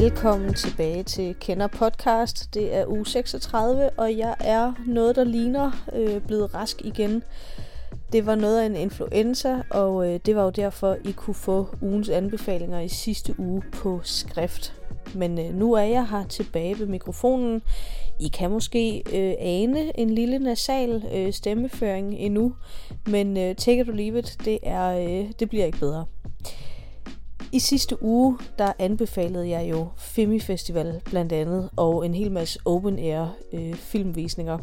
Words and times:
Velkommen 0.00 0.54
tilbage 0.54 1.02
til 1.02 1.34
Kender 1.40 1.66
Podcast. 1.66 2.54
Det 2.54 2.74
er 2.74 2.86
uge 2.86 3.06
36, 3.06 3.90
og 3.90 4.16
jeg 4.16 4.34
er 4.40 4.72
noget, 4.86 5.16
der 5.16 5.24
ligner 5.24 5.70
øh, 5.92 6.22
blevet 6.22 6.54
rask 6.54 6.82
igen. 6.84 7.22
Det 8.12 8.26
var 8.26 8.34
noget 8.34 8.60
af 8.60 8.66
en 8.66 8.76
influenza, 8.76 9.62
og 9.70 10.08
øh, 10.08 10.20
det 10.26 10.36
var 10.36 10.42
jo 10.42 10.50
derfor, 10.50 10.96
I 11.04 11.12
kunne 11.12 11.34
få 11.34 11.66
ugens 11.80 12.08
anbefalinger 12.08 12.80
i 12.80 12.88
sidste 12.88 13.40
uge 13.40 13.62
på 13.72 14.00
skrift. 14.02 14.74
Men 15.14 15.38
øh, 15.38 15.54
nu 15.54 15.72
er 15.72 15.82
jeg 15.82 16.08
her 16.08 16.24
tilbage 16.24 16.78
ved 16.78 16.86
mikrofonen. 16.86 17.62
I 18.20 18.28
kan 18.28 18.50
måske 18.50 19.02
øh, 19.12 19.34
ane 19.38 20.00
en 20.00 20.10
lille 20.10 20.38
nasal 20.38 21.04
øh, 21.14 21.32
stemmeføring 21.32 22.14
endnu, 22.14 22.54
men 23.06 23.36
øh, 23.36 23.54
take 23.54 23.80
it 23.80 23.88
or 23.88 23.92
leave 23.92 24.18
it, 24.18 24.36
det, 24.44 24.58
er, 24.62 24.98
øh, 24.98 25.32
det 25.40 25.48
bliver 25.48 25.64
ikke 25.64 25.78
bedre. 25.78 26.04
I 27.54 27.58
sidste 27.58 28.02
uge, 28.02 28.38
der 28.58 28.72
anbefalede 28.78 29.48
jeg 29.48 29.70
jo 29.70 29.88
Femi 29.96 30.40
Festival 30.40 31.00
blandt 31.04 31.32
andet, 31.32 31.70
og 31.76 32.06
en 32.06 32.14
hel 32.14 32.32
masse 32.32 32.58
open 32.64 32.98
air 32.98 33.26
øh, 33.52 33.74
filmvisninger. 33.74 34.58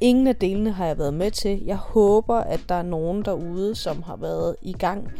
Ingen 0.00 0.26
af 0.26 0.36
delene 0.36 0.72
har 0.72 0.86
jeg 0.86 0.98
været 0.98 1.14
med 1.14 1.30
til. 1.30 1.62
Jeg 1.64 1.76
håber, 1.76 2.36
at 2.36 2.60
der 2.68 2.74
er 2.74 2.82
nogen 2.82 3.24
derude, 3.24 3.74
som 3.74 4.02
har 4.02 4.16
været 4.16 4.56
i 4.62 4.72
gang 4.72 5.12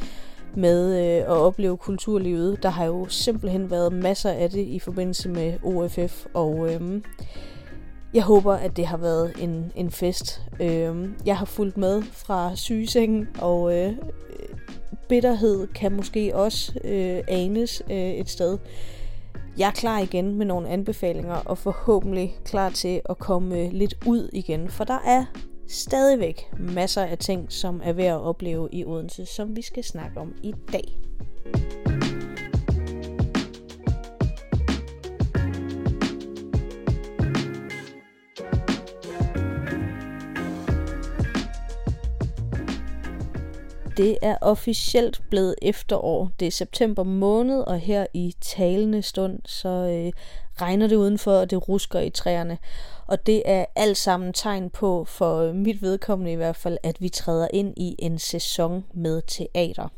med 0.57 0.95
øh, 0.95 1.17
at 1.17 1.29
opleve 1.29 1.77
kulturlivet. 1.77 2.63
Der 2.63 2.69
har 2.69 2.85
jo 2.85 3.07
simpelthen 3.09 3.71
været 3.71 3.93
masser 3.93 4.31
af 4.31 4.51
det 4.51 4.67
i 4.67 4.79
forbindelse 4.79 5.29
med 5.29 5.55
OFF, 5.65 6.27
og 6.35 6.75
øh, 6.75 7.03
jeg 8.15 8.23
håber, 8.23 8.55
at 8.55 8.77
det 8.77 8.87
har 8.87 8.97
været 8.97 9.33
en, 9.39 9.73
en 9.77 9.91
fest. 9.91 10.43
Øh, 10.61 11.09
jeg 11.27 11.39
har 11.39 11.47
fulgt 11.47 11.77
med 11.77 12.03
fra 12.03 12.57
sygesengen, 12.57 13.29
og 13.39 13.79
øh, 13.79 13.93
bitterhed 15.09 15.67
kan 15.67 15.93
måske 15.93 16.37
også 16.37 16.73
øh, 16.85 17.23
anes 17.29 17.83
øh, 17.91 17.97
et 17.97 18.29
sted. 18.29 18.59
Jeg 19.59 19.67
er 19.67 19.73
klar 19.73 19.99
igen 19.99 20.35
med 20.35 20.47
nogle 20.47 20.69
anbefalinger, 20.69 21.35
og 21.35 21.59
forhåbentlig 21.59 22.37
klar 22.45 22.71
til 22.71 23.01
at 23.09 23.19
komme 23.19 23.59
øh, 23.59 23.73
lidt 23.73 23.95
ud 24.07 24.29
igen, 24.33 24.69
for 24.69 24.85
der 24.85 24.99
er 25.07 25.25
stadigvæk 25.69 26.53
masser 26.59 27.03
af 27.03 27.19
ting, 27.19 27.53
som 27.53 27.81
er 27.85 27.93
værd 27.93 28.15
at 28.15 28.21
opleve 28.21 28.69
i 28.73 28.85
Odense, 28.85 29.27
som 29.27 29.57
vi 29.57 29.63
skal 29.63 29.85
snakke 29.85 30.21
om 30.21 30.35
i 30.43 30.55
dag. 30.73 30.97
Det 43.97 44.19
er 44.23 44.37
officielt 44.41 45.23
blevet 45.31 45.55
efterår. 45.63 46.31
Det 46.41 46.47
er 46.47 46.51
september 46.51 47.03
måned, 47.03 47.61
og 47.61 47.79
her 47.79 48.07
i 48.15 48.35
talende 48.41 49.03
stund, 49.03 49.39
så 49.45 49.69
øh, 49.69 50.13
regner 50.63 50.87
det 50.87 50.97
udenfor, 50.97 51.33
og 51.33 51.51
det 51.51 51.69
rusker 51.69 52.01
i 52.01 52.11
træerne. 52.11 52.59
Og 53.07 53.27
det 53.27 53.43
er 53.45 53.65
alt 53.77 53.97
sammen 53.97 54.33
tegn 54.33 54.71
på, 54.71 55.05
for 55.05 55.39
øh, 55.39 55.55
mit 55.55 55.83
vedkommende 55.83 56.33
i 56.33 56.37
hvert 56.37 56.57
fald, 56.57 56.79
at 56.83 57.01
vi 57.01 57.09
træder 57.09 57.49
ind 57.53 57.75
i 57.77 57.97
en 57.99 58.19
sæson 58.19 58.85
med 58.95 59.23
teater. 59.27 59.89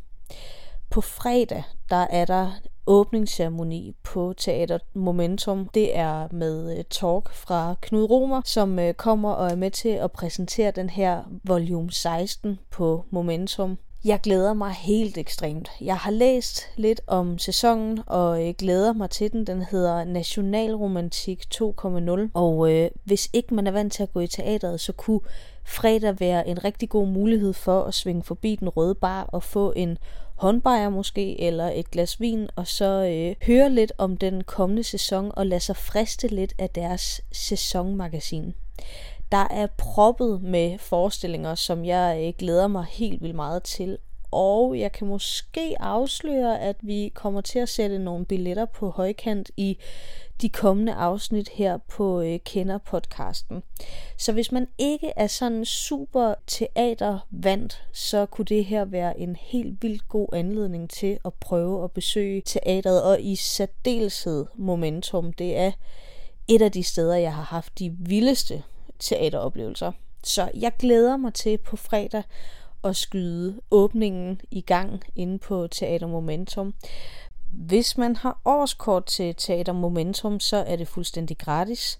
På 0.91 1.01
fredag, 1.01 1.63
der 1.91 2.07
er 2.11 2.25
der 2.25 2.51
åbningsceremoni 2.87 3.95
på 4.03 4.35
Teater 4.37 4.79
Momentum. 4.95 5.69
Det 5.69 5.97
er 5.97 6.29
med 6.33 6.79
øh, 6.79 6.85
talk 6.91 7.35
fra 7.35 7.75
Knud 7.81 8.11
Romer, 8.11 8.43
som 8.45 8.79
øh, 8.79 8.95
kommer 8.95 9.33
og 9.33 9.51
er 9.51 9.57
med 9.57 9.71
til 9.71 9.89
at 9.89 10.13
præsentere 10.13 10.71
den 10.71 10.91
her 10.91 11.23
volume 11.45 11.91
16 11.91 12.59
på 12.71 13.05
Momentum. 13.11 13.79
Jeg 14.05 14.21
glæder 14.21 14.55
mig 14.55 14.73
helt 14.73 15.19
ekstremt. 15.19 15.71
Jeg 15.81 15.97
har 15.97 16.11
læst 16.11 16.63
lidt 16.77 17.01
om 17.07 17.39
sæsonen, 17.39 18.01
og 18.07 18.49
øh, 18.49 18.55
glæder 18.59 18.93
mig 18.93 19.11
til 19.11 19.33
den. 19.33 19.47
Den 19.47 19.63
hedder 19.63 20.05
Nationalromantik 20.05 21.45
2.0. 21.55 22.31
Og 22.35 22.73
øh, 22.73 22.91
hvis 23.05 23.29
ikke 23.33 23.55
man 23.55 23.67
er 23.67 23.71
vant 23.71 23.93
til 23.93 24.03
at 24.03 24.13
gå 24.13 24.21
i 24.21 24.27
teateret, 24.27 24.81
så 24.81 24.93
kunne 24.93 25.21
fredag 25.65 26.21
være 26.21 26.49
en 26.49 26.65
rigtig 26.65 26.89
god 26.89 27.07
mulighed 27.07 27.53
for 27.53 27.83
at 27.83 27.95
svinge 27.95 28.23
forbi 28.23 28.57
den 28.57 28.69
røde 28.69 28.95
bar 28.95 29.23
og 29.23 29.43
få 29.43 29.73
en 29.77 29.99
håndbejer 30.35 30.89
måske, 30.89 31.41
eller 31.41 31.71
et 31.75 31.91
glas 31.91 32.21
vin, 32.21 32.49
og 32.57 32.67
så 32.67 33.05
øh, 33.05 33.47
høre 33.47 33.71
lidt 33.71 33.93
om 33.99 34.17
den 34.17 34.45
kommende 34.45 34.85
sæson 34.85 35.33
og 35.35 35.47
lade 35.47 35.61
sig 35.61 35.77
friste 35.77 36.29
lidt 36.29 36.55
af 36.59 36.71
deres 36.71 37.21
sæsonmagasin. 37.33 38.55
Der 39.33 39.47
er 39.51 39.67
proppet 39.77 40.43
med 40.43 40.79
forestillinger, 40.79 41.55
som 41.55 41.85
jeg 41.85 42.25
øh, 42.27 42.33
glæder 42.39 42.67
mig 42.67 42.85
helt 42.85 43.23
vildt 43.23 43.37
meget 43.37 43.63
til. 43.63 43.99
Og 44.31 44.79
jeg 44.79 44.93
kan 44.93 45.07
måske 45.07 45.77
afsløre, 45.81 46.61
at 46.61 46.77
vi 46.81 47.13
kommer 47.15 47.41
til 47.41 47.59
at 47.59 47.69
sætte 47.69 47.99
nogle 47.99 48.25
billetter 48.25 48.65
på 48.65 48.91
højkant 48.91 49.51
i 49.57 49.79
de 50.41 50.49
kommende 50.49 50.93
afsnit 50.93 51.49
her 51.49 51.79
på 51.89 52.21
øh, 52.21 52.39
Kender 52.45 52.79
podcasten. 52.79 53.63
Så 54.17 54.33
hvis 54.33 54.53
man 54.53 54.69
ikke 54.79 55.13
er 55.17 55.27
sådan 55.27 55.65
super 55.65 56.35
teatervandt, 56.47 57.83
så 57.93 58.27
kunne 58.27 58.45
det 58.45 58.65
her 58.65 58.85
være 58.85 59.21
en 59.21 59.37
helt 59.37 59.83
vildt 59.83 60.09
god 60.09 60.29
anledning 60.33 60.91
til 60.91 61.19
at 61.25 61.35
prøve 61.35 61.85
at 61.85 61.93
besøge 61.93 62.41
teateret, 62.41 63.03
og 63.03 63.21
i 63.21 63.37
særdeleshed 63.37 64.47
Momentum. 64.55 65.33
Det 65.33 65.57
er 65.57 65.73
et 66.49 66.63
af 66.63 66.73
de 66.73 66.83
steder, 66.83 67.17
jeg 67.17 67.35
har 67.35 67.43
haft 67.43 67.79
de 67.79 67.97
vildeste 67.99 68.63
teateroplevelser. 68.99 69.93
Så 70.25 70.51
jeg 70.55 70.73
glæder 70.79 71.17
mig 71.17 71.35
til 71.35 71.59
på 71.59 71.77
fredag 71.77 72.23
at 72.85 72.97
skyde 72.97 73.61
åbningen 73.71 74.41
i 74.51 74.61
gang 74.61 75.03
inde 75.17 75.39
på 75.39 75.67
Teater 75.67 76.07
Momentum. 76.07 76.75
Hvis 77.53 77.99
man 77.99 78.17
har 78.17 78.41
årskort 78.45 79.07
til 79.07 79.35
Teater 79.35 79.73
Momentum, 79.73 80.41
så 80.41 80.57
er 80.57 80.77
det 80.77 80.89
fuldstændig 80.89 81.39
gratis. 81.39 81.99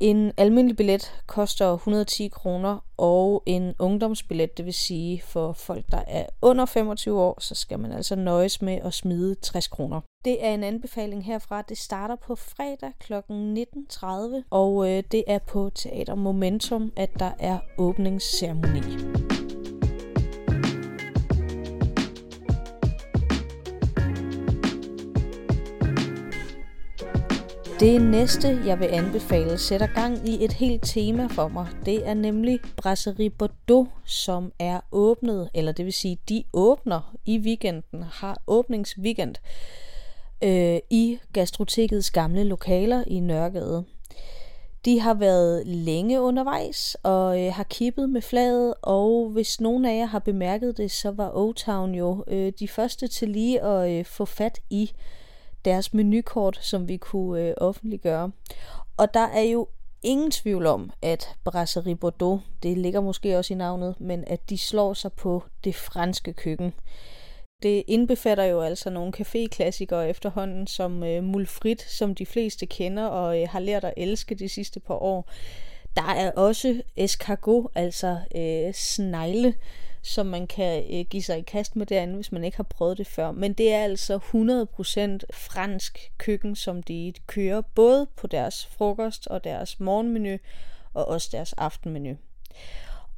En 0.00 0.32
almindelig 0.36 0.76
billet 0.76 1.22
koster 1.26 1.72
110 1.72 2.28
kroner, 2.28 2.78
og 2.96 3.42
en 3.46 3.74
ungdomsbillet, 3.78 4.56
det 4.56 4.64
vil 4.64 4.74
sige 4.74 5.22
for 5.22 5.52
folk, 5.52 5.84
der 5.90 6.02
er 6.06 6.26
under 6.42 6.64
25 6.64 7.20
år, 7.20 7.40
så 7.40 7.54
skal 7.54 7.78
man 7.78 7.92
altså 7.92 8.16
nøjes 8.16 8.62
med 8.62 8.78
at 8.84 8.94
smide 8.94 9.34
60 9.34 9.68
kroner. 9.68 10.00
Det 10.24 10.44
er 10.44 10.54
en 10.54 10.64
anbefaling 10.64 11.24
herfra. 11.24 11.62
Det 11.62 11.78
starter 11.78 12.16
på 12.16 12.34
fredag 12.34 12.92
kl. 13.00 13.12
19.30, 13.12 14.42
og 14.50 14.90
øh, 14.90 15.02
det 15.12 15.24
er 15.26 15.38
på 15.38 15.70
Teater 15.74 16.14
Momentum, 16.14 16.92
at 16.96 17.10
der 17.18 17.30
er 17.38 17.58
åbningsceremoni. 17.78 19.35
Det 27.80 28.02
næste, 28.02 28.48
jeg 28.66 28.80
vil 28.80 28.86
anbefale, 28.86 29.58
sætter 29.58 29.86
gang 29.86 30.28
i 30.28 30.44
et 30.44 30.52
helt 30.52 30.82
tema 30.84 31.26
for 31.26 31.48
mig. 31.48 31.66
Det 31.84 32.08
er 32.08 32.14
nemlig 32.14 32.60
Brasserie 32.76 33.30
Bordeaux, 33.30 33.88
som 34.04 34.52
er 34.58 34.80
åbnet, 34.92 35.50
eller 35.54 35.72
det 35.72 35.84
vil 35.84 35.92
sige, 35.92 36.18
de 36.28 36.44
åbner 36.52 37.16
i 37.26 37.38
weekenden, 37.38 38.02
har 38.02 38.42
åbningsweekend 38.46 39.34
øh, 40.44 40.78
i 40.90 41.18
Gastrotekets 41.32 42.10
gamle 42.10 42.44
lokaler 42.44 43.04
i 43.06 43.20
Nørregade. 43.20 43.84
De 44.84 45.00
har 45.00 45.14
været 45.14 45.66
længe 45.66 46.20
undervejs 46.20 46.96
og 47.02 47.40
øh, 47.42 47.52
har 47.52 47.64
kippet 47.64 48.10
med 48.10 48.22
flaget, 48.22 48.74
og 48.82 49.30
hvis 49.30 49.60
nogen 49.60 49.84
af 49.84 49.98
jer 49.98 50.06
har 50.06 50.18
bemærket 50.18 50.76
det, 50.76 50.90
så 50.90 51.10
var 51.10 51.30
O-Town 51.30 51.94
jo 51.96 52.24
øh, 52.26 52.52
de 52.58 52.68
første 52.68 53.08
til 53.08 53.28
lige 53.28 53.62
at 53.62 53.90
øh, 53.98 54.04
få 54.04 54.24
fat 54.24 54.60
i 54.70 54.90
deres 55.66 55.94
menukort, 55.94 56.58
som 56.62 56.88
vi 56.88 56.96
kunne 56.96 57.42
øh, 57.42 57.54
offentliggøre. 57.56 58.30
Og 58.96 59.14
der 59.14 59.26
er 59.28 59.42
jo 59.42 59.68
ingen 60.02 60.30
tvivl 60.30 60.66
om, 60.66 60.90
at 61.02 61.28
Brasserie 61.44 61.96
Bordeaux, 61.96 62.40
det 62.62 62.78
ligger 62.78 63.00
måske 63.00 63.38
også 63.38 63.54
i 63.54 63.56
navnet, 63.56 64.00
men 64.00 64.24
at 64.26 64.50
de 64.50 64.58
slår 64.58 64.94
sig 64.94 65.12
på 65.12 65.42
det 65.64 65.74
franske 65.74 66.32
køkken. 66.32 66.72
Det 67.62 67.82
indbefatter 67.86 68.44
jo 68.44 68.60
altså 68.60 68.90
nogle 68.90 69.12
café-klassikere 69.16 70.08
efterhånden, 70.08 70.66
som 70.66 71.04
øh, 71.04 71.24
Mulfrit, 71.24 71.82
som 71.82 72.14
de 72.14 72.26
fleste 72.26 72.66
kender 72.66 73.06
og 73.06 73.42
øh, 73.42 73.48
har 73.48 73.60
lært 73.60 73.84
at 73.84 73.94
elske 73.96 74.34
de 74.34 74.48
sidste 74.48 74.80
par 74.80 74.94
år. 74.94 75.30
Der 75.96 76.02
er 76.02 76.30
også 76.30 76.82
escargot, 76.96 77.66
altså 77.74 78.18
øh, 78.36 78.74
snegle, 78.74 79.54
som 80.06 80.26
man 80.26 80.46
kan 80.46 80.84
øh, 80.98 81.04
give 81.10 81.22
sig 81.22 81.38
i 81.38 81.42
kast 81.42 81.76
med 81.76 81.86
derinde, 81.86 82.14
hvis 82.14 82.32
man 82.32 82.44
ikke 82.44 82.56
har 82.56 82.64
prøvet 82.64 82.98
det 82.98 83.06
før. 83.06 83.30
Men 83.30 83.52
det 83.52 83.72
er 83.72 83.84
altså 83.84 84.16
100% 84.16 85.36
fransk 85.36 86.12
køkken, 86.18 86.56
som 86.56 86.82
de 86.82 87.12
kører 87.26 87.60
både 87.60 88.06
på 88.16 88.26
deres 88.26 88.66
frokost 88.66 89.26
og 89.26 89.44
deres 89.44 89.80
morgenmenu 89.80 90.36
og 90.94 91.08
også 91.08 91.28
deres 91.32 91.52
aftenmenu. 91.52 92.16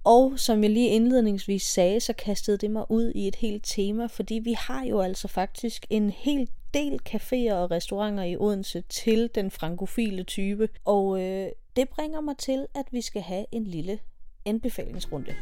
Og 0.05 0.39
som 0.39 0.63
jeg 0.63 0.71
lige 0.71 0.89
indledningsvis 0.89 1.63
sagde, 1.63 2.01
så 2.01 2.13
kastede 2.13 2.59
det 2.59 2.71
mig 2.71 2.91
ud 2.91 3.13
i 3.15 3.29
et 3.29 3.37
helt 3.37 3.65
tema, 3.67 4.07
fordi 4.07 4.35
vi 4.35 4.53
har 4.53 4.85
jo 4.85 5.01
altså 5.01 5.29
faktisk 5.29 5.87
en 5.91 6.11
hel 6.11 6.49
del 6.75 7.01
caféer 7.09 7.53
og 7.53 7.71
restauranter 7.71 8.23
i 8.23 8.37
Odense 8.37 8.81
til 8.81 9.31
den 9.35 9.51
frankofile 9.51 10.23
type. 10.25 10.69
Og 10.85 11.21
øh, 11.21 11.49
det 11.77 11.89
bringer 11.89 12.21
mig 12.21 12.37
til, 12.37 12.67
at 12.75 12.87
vi 12.91 13.01
skal 13.01 13.23
have 13.23 13.47
en 13.53 13.65
lille 13.65 13.99
anbefalingsrunde. 14.47 15.35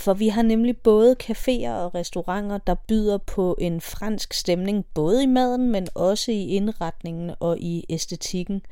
For 0.00 0.14
vi 0.14 0.28
har 0.28 0.42
nemlig 0.42 0.76
både 0.76 1.16
caféer 1.22 1.70
og 1.70 1.94
restauranter, 1.94 2.58
der 2.58 2.74
byder 2.74 3.18
på 3.18 3.56
en 3.60 3.80
fransk 3.80 4.32
stemning, 4.32 4.86
både 4.94 5.22
i 5.22 5.26
maden, 5.26 5.70
men 5.70 5.88
også 5.94 6.32
i 6.32 6.46
indretningen 6.46 7.30
og 7.40 7.58
i 7.58 7.84
æstetikken. 7.88 8.62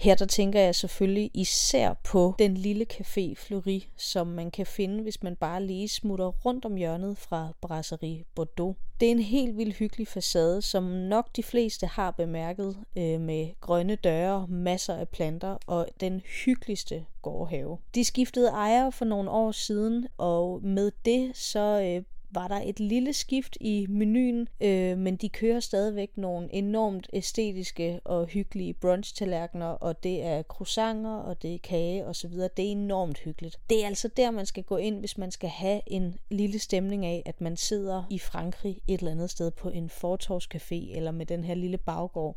Her 0.00 0.14
der 0.14 0.26
tænker 0.26 0.60
jeg 0.60 0.74
selvfølgelig 0.74 1.30
især 1.34 1.94
på 2.04 2.34
den 2.38 2.56
lille 2.56 2.86
café 2.92 3.34
Fleury, 3.36 3.80
som 3.96 4.26
man 4.26 4.50
kan 4.50 4.66
finde, 4.66 5.02
hvis 5.02 5.22
man 5.22 5.36
bare 5.36 5.64
lige 5.64 5.88
smutter 5.88 6.26
rundt 6.26 6.64
om 6.64 6.76
hjørnet 6.76 7.18
fra 7.18 7.48
Brasserie 7.60 8.24
Bordeaux. 8.34 8.76
Det 9.00 9.06
er 9.06 9.12
en 9.12 9.18
helt 9.18 9.56
vildt 9.56 9.76
hyggelig 9.76 10.08
facade, 10.08 10.62
som 10.62 10.82
nok 10.84 11.36
de 11.36 11.42
fleste 11.42 11.86
har 11.86 12.10
bemærket 12.10 12.76
øh, 12.96 13.20
med 13.20 13.60
grønne 13.60 13.94
døre, 13.94 14.46
masser 14.48 14.94
af 14.94 15.08
planter 15.08 15.56
og 15.66 15.88
den 16.00 16.20
hyggeligste 16.44 17.04
gårdhave. 17.22 17.78
De 17.94 18.04
skiftede 18.04 18.48
ejere 18.48 18.92
for 18.92 19.04
nogle 19.04 19.30
år 19.30 19.52
siden, 19.52 20.08
og 20.18 20.62
med 20.62 20.92
det 21.04 21.36
så 21.36 21.82
øh, 21.82 22.02
var 22.30 22.48
der 22.48 22.60
et 22.64 22.80
lille 22.80 23.12
skift 23.12 23.56
i 23.60 23.86
menuen, 23.88 24.48
øh, 24.60 24.98
men 24.98 25.16
de 25.16 25.28
kører 25.28 25.60
stadigvæk 25.60 26.16
nogle 26.16 26.54
enormt 26.54 27.10
æstetiske 27.12 28.00
og 28.04 28.26
hyggelige 28.26 28.74
brunch-tallerkener, 28.74 29.66
og 29.66 30.02
det 30.02 30.22
er 30.22 30.42
croissanter, 30.42 31.16
og 31.16 31.42
det 31.42 31.54
er 31.54 31.58
kage 31.58 32.06
osv. 32.06 32.30
Det 32.30 32.42
er 32.42 32.70
enormt 32.70 33.18
hyggeligt. 33.18 33.58
Det 33.70 33.82
er 33.82 33.86
altså 33.86 34.08
der, 34.08 34.30
man 34.30 34.46
skal 34.46 34.62
gå 34.62 34.76
ind, 34.76 34.98
hvis 34.98 35.18
man 35.18 35.30
skal 35.30 35.48
have 35.48 35.80
en 35.86 36.18
lille 36.30 36.58
stemning 36.58 37.06
af, 37.06 37.22
at 37.26 37.40
man 37.40 37.56
sidder 37.56 38.04
i 38.10 38.18
Frankrig 38.18 38.80
et 38.88 38.98
eller 38.98 39.10
andet 39.10 39.30
sted 39.30 39.50
på 39.50 39.68
en 39.68 39.90
fortorvscafé, 39.90 40.96
eller 40.96 41.10
med 41.10 41.26
den 41.26 41.44
her 41.44 41.54
lille 41.54 41.78
baggård. 41.78 42.36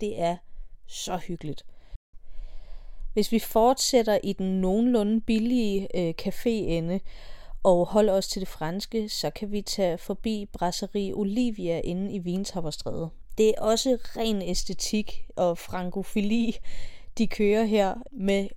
Det 0.00 0.20
er 0.20 0.36
så 0.86 1.16
hyggeligt. 1.16 1.64
Hvis 3.12 3.32
vi 3.32 3.38
fortsætter 3.38 4.18
i 4.24 4.32
den 4.32 4.60
nogenlunde 4.60 5.20
billige 5.20 5.88
øh, 5.96 6.14
caféende, 6.22 6.98
og 7.62 7.86
holder 7.86 8.12
os 8.12 8.28
til 8.28 8.40
det 8.40 8.48
franske, 8.48 9.08
så 9.08 9.30
kan 9.30 9.52
vi 9.52 9.62
tage 9.62 9.98
forbi 9.98 10.46
Brasserie 10.52 11.14
Olivia 11.14 11.80
inde 11.80 12.12
i 12.12 12.18
Vintopperstræde. 12.18 13.10
Det 13.38 13.48
er 13.48 13.60
også 13.60 13.98
ren 14.16 14.42
æstetik 14.42 15.26
og 15.36 15.58
frankofili, 15.58 16.56
de 17.18 17.26
kører 17.26 17.64
her 17.64 17.94
med 18.12 18.48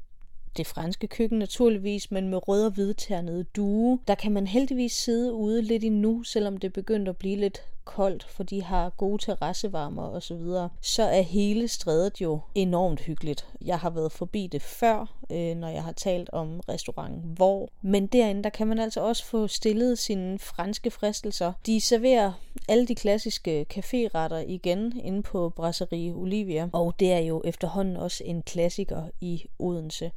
det 0.57 0.67
franske 0.67 1.07
køkken 1.07 1.39
naturligvis, 1.39 2.11
men 2.11 2.29
med 2.29 2.47
rød 2.47 2.65
og 2.65 2.71
hvidternede 2.71 3.43
due. 3.43 3.99
Der 4.07 4.15
kan 4.15 4.31
man 4.31 4.47
heldigvis 4.47 4.93
sidde 4.93 5.33
ude 5.33 5.61
lidt 5.61 5.83
endnu, 5.83 6.23
selvom 6.23 6.57
det 6.57 6.73
begynder 6.73 7.11
at 7.11 7.17
blive 7.17 7.35
lidt 7.37 7.61
koldt, 7.85 8.23
for 8.23 8.43
de 8.43 8.63
har 8.63 8.89
gode 8.89 9.25
terrassevarmer 9.25 10.03
og 10.03 10.23
så 10.23 10.35
videre, 10.35 10.69
så 10.81 11.03
er 11.03 11.21
hele 11.21 11.67
strædet 11.67 12.21
jo 12.21 12.39
enormt 12.55 12.99
hyggeligt. 12.99 13.47
Jeg 13.65 13.79
har 13.79 13.89
været 13.89 14.11
forbi 14.11 14.47
det 14.47 14.61
før, 14.61 15.15
øh, 15.31 15.55
når 15.55 15.67
jeg 15.67 15.83
har 15.83 15.91
talt 15.91 16.29
om 16.33 16.59
restauranten 16.59 17.21
Hvor. 17.35 17.69
Men 17.81 18.07
derinde, 18.07 18.43
der 18.43 18.49
kan 18.49 18.67
man 18.67 18.79
altså 18.79 19.01
også 19.01 19.25
få 19.25 19.47
stillet 19.47 19.99
sine 19.99 20.39
franske 20.39 20.91
fristelser. 20.91 21.53
De 21.65 21.81
serverer 21.81 22.33
alle 22.69 22.87
de 22.87 22.95
klassiske 22.95 23.65
caféretter 23.73 24.35
igen 24.47 24.99
inde 25.03 25.23
på 25.23 25.49
Brasserie 25.49 26.13
Olivia, 26.13 26.69
og 26.73 26.93
det 26.99 27.11
er 27.11 27.19
jo 27.19 27.41
efterhånden 27.45 27.97
også 27.97 28.23
en 28.23 28.41
klassiker 28.41 29.03
i 29.21 29.45
Odense. 29.59 30.11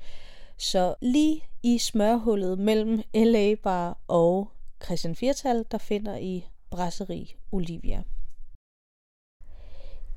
Så 0.56 0.94
lige 1.00 1.44
i 1.62 1.78
smørhullet 1.78 2.58
mellem 2.58 3.02
LA 3.14 3.54
Bar 3.54 3.98
og 4.08 4.48
Christian 4.84 5.14
Firtal, 5.14 5.64
der 5.70 5.78
finder 5.78 6.16
I 6.16 6.46
Brasserie 6.74 7.26
Olivia. 7.52 8.02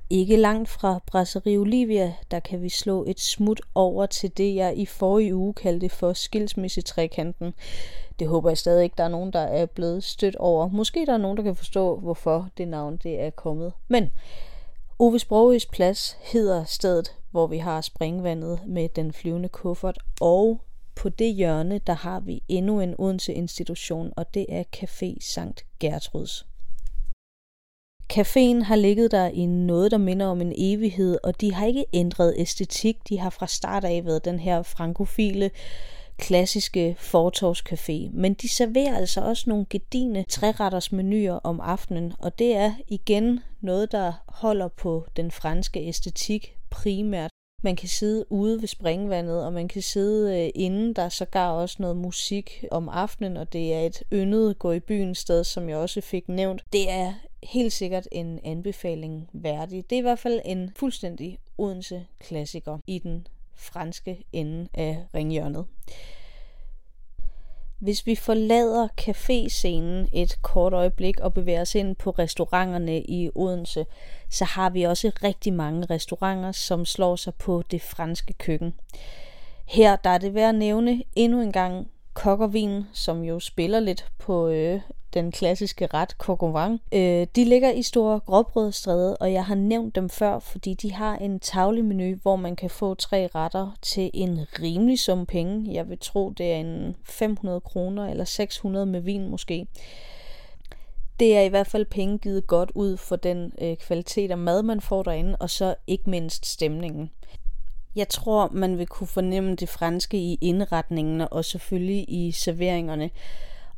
Ikke 0.09 0.37
langt 0.37 0.69
fra 0.69 0.99
Brasserie 1.05 1.57
Olivia, 1.57 2.13
der 2.31 2.39
kan 2.39 2.61
vi 2.61 2.69
slå 2.69 3.03
et 3.07 3.19
smut 3.19 3.61
over 3.75 4.05
til 4.05 4.37
det, 4.37 4.55
jeg 4.55 4.77
i 4.77 4.85
forrige 4.85 5.35
uge 5.35 5.53
kaldte 5.53 5.89
for 5.89 6.13
skilsmissetrækanten. 6.13 7.53
Det 8.19 8.27
håber 8.27 8.49
jeg 8.49 8.57
stadig 8.57 8.83
ikke, 8.83 8.93
der 8.97 9.03
er 9.03 9.07
nogen, 9.07 9.33
der 9.33 9.39
er 9.39 9.65
blevet 9.65 10.03
stødt 10.03 10.35
over. 10.35 10.67
Måske 10.67 11.05
der 11.05 11.13
er 11.13 11.17
nogen, 11.17 11.37
der 11.37 11.43
kan 11.43 11.55
forstå, 11.55 11.99
hvorfor 11.99 12.49
det 12.57 12.67
navn 12.67 12.97
det 13.03 13.19
er 13.19 13.29
kommet. 13.29 13.73
Men 13.87 14.11
Ove 14.99 15.19
Sprogøs 15.19 15.65
plads 15.65 16.17
hedder 16.21 16.63
stedet, 16.63 17.15
hvor 17.31 17.47
vi 17.47 17.57
har 17.57 17.81
springvandet 17.81 18.59
med 18.67 18.89
den 18.89 19.13
flyvende 19.13 19.49
kuffert, 19.49 19.97
og 20.21 20.61
på 20.97 21.09
det 21.09 21.33
hjørne, 21.33 21.77
der 21.87 21.93
har 21.93 22.19
vi 22.19 22.43
endnu 22.47 22.81
en 22.81 22.95
Odense 22.97 23.33
institution, 23.33 24.13
og 24.17 24.33
det 24.33 24.45
er 24.49 24.63
Café 24.75 25.17
Sankt 25.21 25.65
Gertruds. 25.79 26.45
Caféen 28.13 28.63
har 28.63 28.75
ligget 28.75 29.11
der 29.11 29.27
i 29.27 29.45
noget, 29.45 29.91
der 29.91 29.97
minder 29.97 30.25
om 30.25 30.41
en 30.41 30.53
evighed, 30.57 31.17
og 31.23 31.41
de 31.41 31.53
har 31.53 31.65
ikke 31.65 31.85
ændret 31.93 32.33
æstetik. 32.37 33.09
De 33.09 33.19
har 33.19 33.29
fra 33.29 33.47
start 33.47 33.83
af 33.83 34.05
været 34.05 34.25
den 34.25 34.39
her 34.39 34.61
frankofile, 34.61 35.51
klassiske 36.17 36.95
fortorvscafé. 36.99 38.09
Men 38.13 38.33
de 38.33 38.49
serverer 38.49 38.97
altså 38.97 39.21
også 39.21 39.43
nogle 39.49 39.65
gedine 39.69 40.23
træretters 40.23 40.91
menuer 40.91 41.39
om 41.43 41.59
aftenen, 41.59 42.13
og 42.19 42.39
det 42.39 42.55
er 42.55 42.73
igen 42.87 43.39
noget, 43.61 43.91
der 43.91 44.13
holder 44.27 44.67
på 44.67 45.05
den 45.15 45.31
franske 45.31 45.79
æstetik 45.79 46.57
primært. 46.69 47.31
Man 47.63 47.75
kan 47.75 47.89
sidde 47.89 48.31
ude 48.31 48.61
ved 48.61 48.67
springvandet, 48.67 49.45
og 49.45 49.53
man 49.53 49.67
kan 49.67 49.81
sidde 49.81 50.43
øh, 50.43 50.51
inde. 50.55 50.93
Der 50.93 51.01
er 51.01 51.09
sågar 51.09 51.51
også 51.51 51.75
noget 51.79 51.97
musik 51.97 52.65
om 52.71 52.89
aftenen, 52.89 53.37
og 53.37 53.53
det 53.53 53.73
er 53.73 53.79
et 53.79 54.03
yndet 54.13 54.59
gå 54.59 54.71
i 54.71 54.79
byen 54.79 55.15
sted, 55.15 55.43
som 55.43 55.69
jeg 55.69 55.77
også 55.77 56.01
fik 56.01 56.29
nævnt. 56.29 56.63
Det 56.73 56.89
er 56.89 57.13
helt 57.43 57.73
sikkert 57.73 58.07
en 58.11 58.39
anbefaling 58.43 59.29
værdig. 59.33 59.89
Det 59.89 59.95
er 59.95 59.99
i 59.99 60.01
hvert 60.01 60.19
fald 60.19 60.41
en 60.45 60.71
fuldstændig 60.75 61.39
Odense 61.57 62.05
klassiker 62.19 62.77
i 62.87 62.99
den 62.99 63.27
franske 63.55 64.23
ende 64.33 64.67
af 64.73 65.05
ringhjørnet. 65.15 65.65
Hvis 67.79 68.05
vi 68.05 68.15
forlader 68.15 68.87
caféscenen 69.01 70.09
et 70.13 70.41
kort 70.41 70.73
øjeblik 70.73 71.19
og 71.19 71.33
bevæger 71.33 71.61
os 71.61 71.75
ind 71.75 71.95
på 71.95 72.09
restauranterne 72.09 73.01
i 73.01 73.29
Odense, 73.35 73.85
så 74.29 74.45
har 74.45 74.69
vi 74.69 74.83
også 74.83 75.11
rigtig 75.23 75.53
mange 75.53 75.85
restauranter, 75.85 76.51
som 76.51 76.85
slår 76.85 77.15
sig 77.15 77.33
på 77.35 77.63
det 77.71 77.81
franske 77.81 78.33
køkken. 78.33 78.73
Her 79.65 79.95
der 79.95 80.09
er 80.09 80.17
det 80.17 80.33
værd 80.33 80.49
at 80.49 80.55
nævne 80.55 81.03
endnu 81.15 81.41
en 81.41 81.51
gang 81.51 81.87
kokkervin, 82.17 82.83
som 82.93 83.23
jo 83.23 83.39
spiller 83.39 83.79
lidt 83.79 84.05
på 84.17 84.47
øh, 84.47 84.81
den 85.13 85.31
klassiske 85.31 85.87
ret 85.87 86.09
coq 86.09 86.43
øh, 86.91 87.27
De 87.35 87.45
ligger 87.45 87.71
i 87.71 87.81
Store 87.81 88.19
Gråbrødstræde, 88.19 89.17
og 89.17 89.33
jeg 89.33 89.45
har 89.45 89.55
nævnt 89.55 89.95
dem 89.95 90.09
før, 90.09 90.39
fordi 90.39 90.73
de 90.73 90.93
har 90.93 91.15
en 91.15 91.39
tavlemenu, 91.39 92.15
hvor 92.21 92.35
man 92.35 92.55
kan 92.55 92.69
få 92.69 92.93
tre 92.93 93.29
retter 93.35 93.77
til 93.81 94.11
en 94.13 94.39
rimelig 94.61 94.99
sum 94.99 95.25
penge. 95.25 95.73
Jeg 95.73 95.89
vil 95.89 95.97
tro, 96.01 96.29
det 96.29 96.51
er 96.51 96.57
en 96.57 96.95
500 97.03 97.61
kroner 97.61 98.09
eller 98.09 98.25
600 98.25 98.85
med 98.85 99.01
vin 99.01 99.29
måske. 99.29 99.67
Det 101.19 101.37
er 101.37 101.41
i 101.41 101.49
hvert 101.49 101.67
fald 101.67 101.85
penge 101.85 102.17
givet 102.17 102.47
godt 102.47 102.71
ud 102.75 102.97
for 102.97 103.15
den 103.15 103.51
øh, 103.61 103.75
kvalitet 103.75 104.31
af 104.31 104.37
mad, 104.37 104.63
man 104.63 104.81
får 104.81 105.03
derinde, 105.03 105.35
og 105.35 105.49
så 105.49 105.75
ikke 105.87 106.09
mindst 106.09 106.45
stemningen. 106.45 107.11
Jeg 107.97 108.09
tror, 108.09 108.49
man 108.51 108.77
vil 108.77 108.87
kunne 108.87 109.07
fornemme 109.07 109.55
det 109.55 109.69
franske 109.69 110.17
i 110.17 110.37
indretningen 110.41 111.27
og 111.31 111.45
selvfølgelig 111.45 112.05
i 112.07 112.31
serveringerne. 112.31 113.09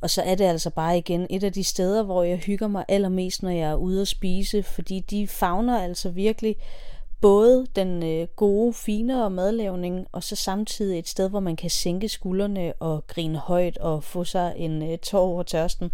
Og 0.01 0.09
så 0.09 0.21
er 0.21 0.35
det 0.35 0.43
altså 0.43 0.69
bare 0.69 0.97
igen 0.97 1.27
et 1.29 1.43
af 1.43 1.53
de 1.53 1.63
steder, 1.63 2.03
hvor 2.03 2.23
jeg 2.23 2.37
hygger 2.37 2.67
mig 2.67 2.85
allermest, 2.87 3.43
når 3.43 3.49
jeg 3.49 3.69
er 3.69 3.75
ude 3.75 4.01
at 4.01 4.07
spise, 4.07 4.63
fordi 4.63 4.99
de 4.99 5.27
fagner 5.27 5.79
altså 5.79 6.09
virkelig 6.09 6.55
både 7.21 7.65
den 7.75 8.03
øh, 8.03 8.27
gode, 8.35 8.73
finere 8.73 9.29
madlavning, 9.29 10.07
og 10.11 10.23
så 10.23 10.35
samtidig 10.35 10.99
et 10.99 11.07
sted, 11.07 11.29
hvor 11.29 11.39
man 11.39 11.55
kan 11.55 11.69
sænke 11.69 12.09
skuldrene 12.09 12.73
og 12.73 13.07
grine 13.07 13.37
højt 13.37 13.77
og 13.77 14.03
få 14.03 14.23
sig 14.23 14.53
en 14.57 14.91
øh, 14.91 14.97
tår 14.97 15.19
over 15.19 15.43
tørsten. 15.43 15.91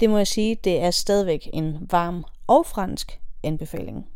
Det 0.00 0.10
må 0.10 0.16
jeg 0.16 0.26
sige, 0.26 0.54
det 0.54 0.80
er 0.80 0.90
stadigvæk 0.90 1.50
en 1.52 1.78
varm 1.90 2.24
og 2.46 2.66
fransk 2.66 3.20
anbefaling 3.42 4.11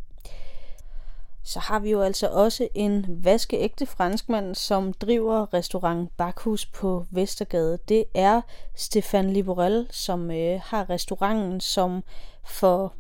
så 1.47 1.61
har 1.61 1.79
vi 1.79 1.91
jo 1.91 2.01
altså 2.01 2.29
også 2.29 2.69
en 2.75 3.07
vaskeægte 3.09 3.87
franskmand, 3.87 4.55
som 4.55 4.93
driver 4.93 5.55
restaurant 5.55 6.17
Bakhus 6.17 6.67
på 6.67 7.07
Vestergade. 7.11 7.79
Det 7.89 8.05
er 8.15 8.41
Stefan 8.75 9.31
Liborel, 9.31 9.87
som 9.91 10.31
øh, 10.31 10.61
har 10.65 10.91
restauranten, 10.91 11.61
som 11.61 12.05
for 12.47 12.95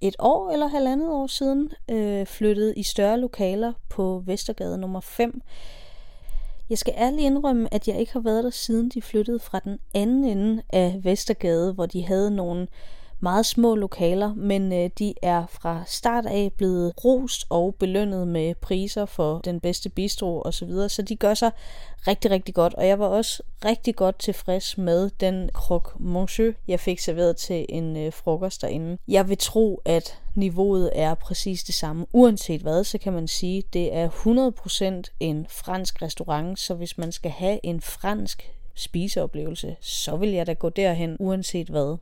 et 0.00 0.16
år 0.18 0.50
eller 0.50 0.66
halvandet 0.66 1.10
år 1.10 1.26
siden 1.26 1.70
øh, 1.90 2.26
flyttede 2.26 2.74
i 2.76 2.82
større 2.82 3.20
lokaler 3.20 3.72
på 3.88 4.22
Vestergade 4.26 4.78
nummer 4.78 5.00
5. 5.00 5.40
Jeg 6.70 6.78
skal 6.78 6.94
ærligt 6.96 7.22
indrømme, 7.22 7.74
at 7.74 7.88
jeg 7.88 8.00
ikke 8.00 8.12
har 8.12 8.20
været 8.20 8.44
der 8.44 8.50
siden 8.50 8.88
de 8.88 9.02
flyttede 9.02 9.38
fra 9.38 9.60
den 9.64 9.78
anden 9.94 10.24
ende 10.24 10.62
af 10.70 11.00
Vestergade, 11.02 11.72
hvor 11.72 11.86
de 11.86 12.06
havde 12.06 12.30
nogle 12.30 12.68
meget 13.20 13.46
små 13.46 13.74
lokaler, 13.74 14.34
men 14.34 14.72
øh, 14.72 14.90
de 14.98 15.14
er 15.22 15.46
fra 15.46 15.82
start 15.86 16.26
af 16.26 16.52
blevet 16.56 16.92
rost 17.04 17.46
og 17.50 17.74
belønnet 17.74 18.28
med 18.28 18.54
priser 18.54 19.06
for 19.06 19.38
den 19.38 19.60
bedste 19.60 19.88
bistro 19.88 20.42
osv., 20.42 20.52
så, 20.52 20.64
videre. 20.64 20.88
så 20.88 21.02
de 21.02 21.16
gør 21.16 21.34
sig 21.34 21.50
rigtig, 22.06 22.30
rigtig 22.30 22.54
godt, 22.54 22.74
og 22.74 22.86
jeg 22.86 22.98
var 22.98 23.06
også 23.06 23.42
rigtig 23.64 23.96
godt 23.96 24.18
tilfreds 24.18 24.78
med 24.78 25.10
den 25.20 25.50
croque 25.52 25.92
monsieur, 25.98 26.52
jeg 26.68 26.80
fik 26.80 26.98
serveret 26.98 27.36
til 27.36 27.66
en 27.68 27.96
øh, 27.96 28.12
frokost 28.12 28.62
derinde. 28.62 28.98
Jeg 29.08 29.28
vil 29.28 29.38
tro, 29.38 29.82
at 29.84 30.18
niveauet 30.34 30.90
er 30.94 31.14
præcis 31.14 31.64
det 31.64 31.74
samme. 31.74 32.06
Uanset 32.12 32.60
hvad, 32.60 32.84
så 32.84 32.98
kan 32.98 33.12
man 33.12 33.28
sige, 33.28 33.62
det 33.72 33.94
er 33.94 34.08
100% 35.08 35.14
en 35.20 35.46
fransk 35.50 36.02
restaurant, 36.02 36.58
så 36.58 36.74
hvis 36.74 36.98
man 36.98 37.12
skal 37.12 37.30
have 37.30 37.60
en 37.62 37.80
fransk 37.80 38.52
spiseoplevelse, 38.74 39.76
så 39.80 40.16
vil 40.16 40.30
jeg 40.30 40.46
da 40.46 40.52
gå 40.52 40.68
derhen, 40.68 41.16
uanset 41.20 41.68
hvad. 41.68 41.96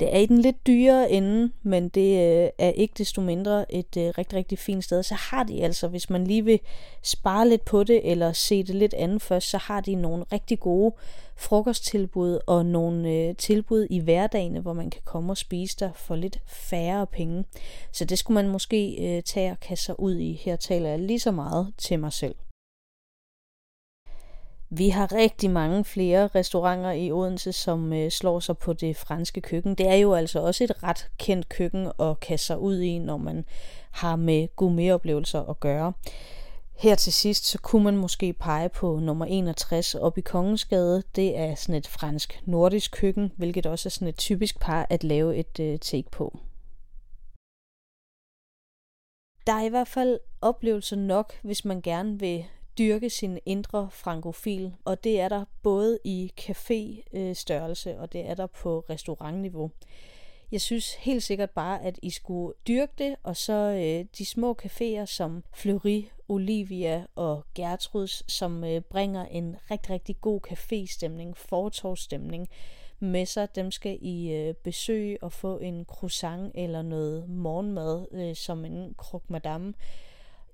Det 0.00 0.14
er 0.14 0.18
i 0.18 0.26
den 0.26 0.38
lidt 0.38 0.66
dyrere 0.66 1.10
ende, 1.10 1.52
men 1.62 1.88
det 1.88 2.10
øh, 2.10 2.48
er 2.58 2.70
ikke 2.70 2.94
desto 2.98 3.20
mindre 3.20 3.74
et 3.74 3.96
øh, 3.96 4.12
rigtig, 4.18 4.38
rigtig 4.38 4.58
fint 4.58 4.84
sted. 4.84 5.02
Så 5.02 5.14
har 5.14 5.44
de 5.44 5.62
altså, 5.62 5.88
hvis 5.88 6.10
man 6.10 6.26
lige 6.26 6.44
vil 6.44 6.60
spare 7.02 7.48
lidt 7.48 7.64
på 7.64 7.84
det, 7.84 8.10
eller 8.10 8.32
se 8.32 8.62
det 8.62 8.74
lidt 8.74 8.94
andet 8.94 9.22
først, 9.22 9.50
så 9.50 9.58
har 9.58 9.80
de 9.80 9.94
nogle 9.94 10.24
rigtig 10.32 10.60
gode 10.60 10.94
frokosttilbud 11.36 12.38
og 12.46 12.66
nogle 12.66 13.10
øh, 13.10 13.36
tilbud 13.36 13.86
i 13.90 13.98
hverdagen, 13.98 14.56
hvor 14.56 14.72
man 14.72 14.90
kan 14.90 15.02
komme 15.04 15.32
og 15.32 15.36
spise 15.36 15.76
der 15.80 15.92
for 15.92 16.16
lidt 16.16 16.38
færre 16.46 17.06
penge. 17.06 17.44
Så 17.92 18.04
det 18.04 18.18
skulle 18.18 18.34
man 18.34 18.48
måske 18.48 18.96
øh, 19.00 19.22
tage 19.22 19.50
og 19.50 19.60
kaste 19.60 19.84
sig 19.84 20.00
ud 20.00 20.16
i. 20.16 20.32
Her 20.32 20.56
taler 20.56 20.88
jeg 20.88 20.98
lige 20.98 21.20
så 21.20 21.30
meget 21.30 21.72
til 21.78 22.00
mig 22.00 22.12
selv. 22.12 22.34
Vi 24.70 24.88
har 24.88 25.12
rigtig 25.12 25.50
mange 25.50 25.84
flere 25.84 26.26
restauranter 26.26 26.90
i 26.90 27.12
Odense, 27.12 27.52
som 27.52 27.92
øh, 27.92 28.10
slår 28.10 28.40
sig 28.40 28.58
på 28.58 28.72
det 28.72 28.96
franske 28.96 29.40
køkken. 29.40 29.74
Det 29.74 29.88
er 29.88 29.94
jo 29.94 30.14
altså 30.14 30.40
også 30.40 30.64
et 30.64 30.82
ret 30.82 31.10
kendt 31.18 31.48
køkken 31.48 31.92
at 32.00 32.20
kaste 32.20 32.46
sig 32.46 32.58
ud 32.58 32.80
i, 32.80 32.98
når 32.98 33.16
man 33.16 33.44
har 33.90 34.16
med 34.16 34.48
gourmetoplevelser 34.56 35.42
at 35.42 35.60
gøre. 35.60 35.92
Her 36.78 36.94
til 36.94 37.12
sidst, 37.12 37.44
så 37.44 37.58
kunne 37.58 37.84
man 37.84 37.96
måske 37.96 38.32
pege 38.32 38.68
på 38.68 38.98
nummer 38.98 39.24
61 39.24 39.94
oppe 39.94 40.20
i 40.20 40.22
Kongensgade. 40.22 41.02
Det 41.16 41.38
er 41.38 41.54
sådan 41.54 41.74
et 41.74 41.86
fransk 41.86 42.42
nordisk 42.44 42.92
køkken, 42.92 43.32
hvilket 43.36 43.66
også 43.66 43.88
er 43.88 43.90
sådan 43.90 44.08
et 44.08 44.16
typisk 44.16 44.60
par 44.60 44.86
at 44.90 45.04
lave 45.04 45.36
et 45.36 45.60
øh, 45.60 45.78
take 45.78 46.10
på. 46.10 46.38
Der 49.46 49.52
er 49.52 49.64
i 49.64 49.68
hvert 49.68 49.88
fald 49.88 50.18
oplevelser 50.40 50.96
nok, 50.96 51.32
hvis 51.42 51.64
man 51.64 51.80
gerne 51.80 52.18
vil 52.18 52.44
dyrke 52.78 53.10
sin 53.10 53.38
indre 53.46 53.88
frankofil, 53.92 54.74
og 54.84 55.04
det 55.04 55.20
er 55.20 55.28
der 55.28 55.44
både 55.62 55.98
i 56.04 56.32
café-størrelse, 56.40 57.90
øh, 57.90 58.00
og 58.00 58.12
det 58.12 58.28
er 58.28 58.34
der 58.34 58.46
på 58.46 58.84
restaurantniveau. 58.90 59.70
Jeg 60.52 60.60
synes 60.60 60.94
helt 60.94 61.22
sikkert 61.22 61.50
bare, 61.50 61.82
at 61.82 61.98
I 62.02 62.10
skulle 62.10 62.54
dyrke 62.68 62.92
det, 62.98 63.16
og 63.22 63.36
så 63.36 63.52
øh, 63.52 64.04
de 64.18 64.26
små 64.26 64.56
caféer 64.62 65.04
som 65.04 65.44
Fleury, 65.54 66.02
Olivia 66.28 67.06
og 67.14 67.44
Gertruds, 67.54 68.32
som 68.32 68.64
øh, 68.64 68.80
bringer 68.80 69.26
en 69.26 69.56
rigtig, 69.70 69.90
rigtig 69.90 70.20
god 70.20 70.40
caféstemning, 70.46 71.34
fortorvstemning 71.34 72.48
med 72.98 73.26
sig. 73.26 73.54
Dem 73.54 73.70
skal 73.70 73.98
I 74.00 74.32
øh, 74.32 74.54
besøge 74.54 75.22
og 75.22 75.32
få 75.32 75.58
en 75.58 75.84
croissant 75.84 76.52
eller 76.54 76.82
noget 76.82 77.28
morgenmad, 77.28 78.06
øh, 78.12 78.36
som 78.36 78.64
en 78.64 78.94
croque 78.98 79.32
madame 79.32 79.74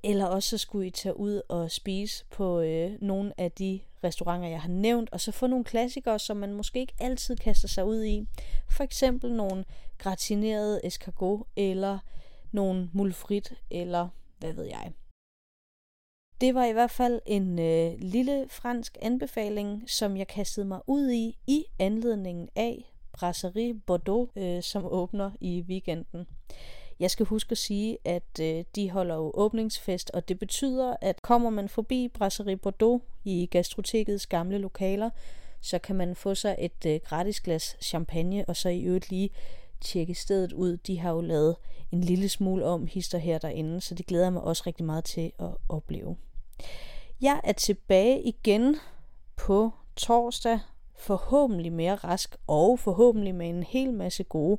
eller 0.04 0.26
også 0.26 0.48
så 0.48 0.58
skulle 0.58 0.86
I 0.86 0.90
tage 0.90 1.16
ud 1.16 1.42
og 1.48 1.70
spise 1.70 2.24
på 2.30 2.60
øh, 2.60 2.92
nogle 3.00 3.32
af 3.40 3.52
de 3.52 3.80
restauranter, 4.04 4.48
jeg 4.48 4.62
har 4.62 4.68
nævnt, 4.68 5.10
og 5.12 5.20
så 5.20 5.32
få 5.32 5.46
nogle 5.46 5.64
klassikere, 5.64 6.18
som 6.18 6.36
man 6.36 6.52
måske 6.52 6.80
ikke 6.80 6.94
altid 7.00 7.36
kaster 7.36 7.68
sig 7.68 7.84
ud 7.84 8.04
i. 8.04 8.26
For 8.70 8.84
eksempel 8.84 9.32
nogle 9.32 9.64
gratinerede 9.98 10.86
escargot, 10.86 11.46
eller 11.56 11.98
nogle 12.52 12.90
mulfrit, 12.92 13.52
eller 13.70 14.08
hvad 14.38 14.52
ved 14.52 14.64
jeg. 14.64 14.92
Det 16.40 16.54
var 16.54 16.64
i 16.64 16.72
hvert 16.72 16.90
fald 16.90 17.20
en 17.26 17.58
øh, 17.58 17.92
lille 17.98 18.46
fransk 18.48 18.98
anbefaling, 19.02 19.90
som 19.90 20.16
jeg 20.16 20.28
kastede 20.28 20.66
mig 20.66 20.80
ud 20.86 21.10
i 21.10 21.38
i 21.46 21.64
anledningen 21.78 22.48
af 22.56 22.94
Brasserie 23.12 23.74
Bordeaux, 23.74 24.30
øh, 24.36 24.62
som 24.62 24.84
åbner 24.84 25.30
i 25.40 25.64
weekenden. 25.68 26.26
Jeg 27.02 27.10
skal 27.10 27.26
huske 27.26 27.52
at 27.52 27.58
sige, 27.58 27.98
at 28.04 28.40
øh, 28.40 28.64
de 28.76 28.90
holder 28.90 29.14
jo 29.14 29.30
åbningsfest, 29.34 30.10
og 30.10 30.28
det 30.28 30.38
betyder, 30.38 30.96
at 31.00 31.22
kommer 31.22 31.50
man 31.50 31.68
forbi 31.68 32.08
Brasserie 32.08 32.56
Bordeaux 32.56 33.02
i 33.24 33.46
Gastrotekets 33.46 34.26
gamle 34.26 34.58
lokaler, 34.58 35.10
så 35.60 35.78
kan 35.78 35.96
man 35.96 36.16
få 36.16 36.34
sig 36.34 36.56
et 36.58 36.86
øh, 36.86 37.00
gratis 37.04 37.40
glas 37.40 37.76
champagne, 37.80 38.44
og 38.48 38.56
så 38.56 38.68
i 38.68 38.82
øvrigt 38.82 39.10
lige 39.10 39.30
tjekke 39.80 40.14
stedet 40.14 40.52
ud. 40.52 40.76
De 40.76 40.98
har 40.98 41.10
jo 41.10 41.20
lavet 41.20 41.56
en 41.92 42.00
lille 42.00 42.28
smule 42.28 42.64
om 42.64 42.86
hister 42.86 43.18
her 43.18 43.38
derinde, 43.38 43.80
så 43.80 43.94
det 43.94 44.06
glæder 44.06 44.24
jeg 44.24 44.32
mig 44.32 44.42
også 44.42 44.62
rigtig 44.66 44.84
meget 44.84 45.04
til 45.04 45.32
at 45.38 45.50
opleve. 45.68 46.16
Jeg 47.20 47.40
er 47.44 47.52
tilbage 47.52 48.22
igen 48.22 48.76
på 49.36 49.70
torsdag, 49.96 50.60
forhåbentlig 50.94 51.72
mere 51.72 51.94
rask, 51.94 52.36
og 52.46 52.78
forhåbentlig 52.78 53.34
med 53.34 53.48
en 53.48 53.62
hel 53.62 53.92
masse 53.92 54.24
gode 54.24 54.58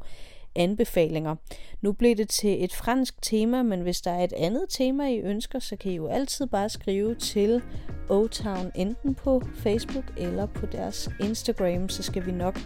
anbefalinger. 0.55 1.35
Nu 1.81 1.91
blev 1.91 2.15
det 2.15 2.29
til 2.29 2.63
et 2.63 2.73
fransk 2.73 3.21
tema, 3.21 3.63
men 3.63 3.81
hvis 3.81 4.01
der 4.01 4.11
er 4.11 4.23
et 4.23 4.33
andet 4.33 4.65
tema, 4.69 5.09
I 5.09 5.19
ønsker, 5.19 5.59
så 5.59 5.75
kan 5.75 5.91
I 5.91 5.95
jo 5.95 6.07
altid 6.07 6.47
bare 6.47 6.69
skrive 6.69 7.15
til 7.15 7.61
O-Town 8.09 8.71
enten 8.75 9.15
på 9.15 9.41
Facebook 9.55 10.03
eller 10.17 10.45
på 10.45 10.65
deres 10.65 11.09
Instagram, 11.19 11.89
så 11.89 12.03
skal 12.03 12.25
vi 12.25 12.31
nok 12.31 12.59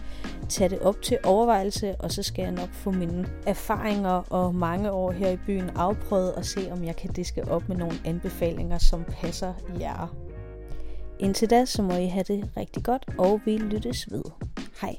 tage 0.48 0.70
det 0.70 0.78
op 0.78 1.02
til 1.02 1.18
overvejelse, 1.24 1.94
og 1.98 2.12
så 2.12 2.22
skal 2.22 2.42
jeg 2.42 2.52
nok 2.52 2.72
få 2.72 2.90
mine 2.90 3.28
erfaringer 3.46 4.22
og 4.30 4.54
mange 4.54 4.92
år 4.92 5.12
her 5.12 5.30
i 5.30 5.36
byen 5.46 5.70
afprøvet 5.76 6.34
og 6.34 6.44
se, 6.44 6.72
om 6.72 6.84
jeg 6.84 6.96
kan 6.96 7.12
diske 7.12 7.48
op 7.50 7.68
med 7.68 7.76
nogle 7.76 7.94
anbefalinger, 8.04 8.78
som 8.78 9.04
passer 9.04 9.54
jer. 9.80 10.14
Indtil 11.20 11.50
da, 11.50 11.64
så 11.64 11.82
må 11.82 11.92
I 11.92 12.06
have 12.06 12.24
det 12.28 12.50
rigtig 12.56 12.84
godt, 12.84 13.04
og 13.18 13.40
vi 13.44 13.56
lyttes 13.56 14.12
ved. 14.12 14.22
Hej. 14.80 14.96